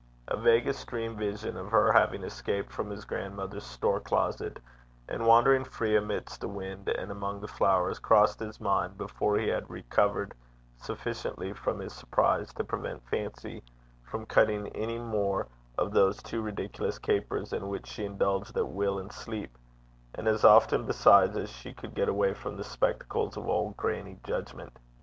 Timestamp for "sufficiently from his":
10.77-11.93